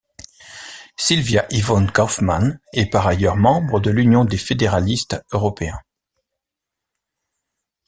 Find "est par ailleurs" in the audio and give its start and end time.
2.73-3.35